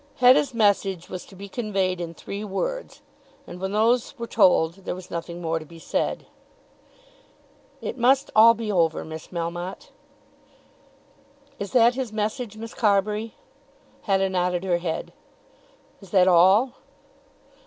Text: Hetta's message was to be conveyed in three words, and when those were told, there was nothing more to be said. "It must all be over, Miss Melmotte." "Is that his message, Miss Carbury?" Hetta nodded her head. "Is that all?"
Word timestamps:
Hetta's 0.15 0.51
message 0.51 1.09
was 1.11 1.27
to 1.27 1.35
be 1.35 1.47
conveyed 1.47 2.01
in 2.01 2.15
three 2.15 2.43
words, 2.43 3.03
and 3.45 3.59
when 3.59 3.71
those 3.71 4.17
were 4.17 4.25
told, 4.25 4.77
there 4.83 4.95
was 4.95 5.11
nothing 5.11 5.43
more 5.43 5.59
to 5.59 5.63
be 5.67 5.77
said. 5.77 6.25
"It 7.81 7.99
must 7.99 8.31
all 8.35 8.55
be 8.55 8.71
over, 8.71 9.05
Miss 9.05 9.27
Melmotte." 9.27 9.91
"Is 11.59 11.71
that 11.73 11.93
his 11.93 12.11
message, 12.11 12.57
Miss 12.57 12.73
Carbury?" 12.73 13.35
Hetta 14.01 14.27
nodded 14.27 14.63
her 14.63 14.79
head. 14.79 15.13
"Is 16.01 16.09
that 16.09 16.27
all?" 16.27 16.73